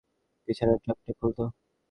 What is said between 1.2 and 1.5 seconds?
তো।